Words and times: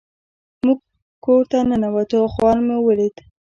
موږ 0.65 0.79
کور 1.25 1.41
ته 1.51 1.57
ننوتو 1.69 2.17
او 2.23 2.27
خاوند 2.33 2.61
مو 2.67 2.77
ولید. 2.87 3.15